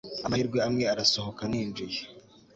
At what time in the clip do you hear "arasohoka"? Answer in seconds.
0.93-1.41